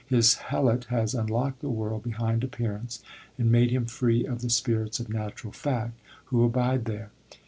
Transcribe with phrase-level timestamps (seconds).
[0.07, 3.03] His helot has unlocked the world behind appearance
[3.37, 5.93] and made him free of the Spirits of Natural Fact
[6.25, 7.11] who abide there.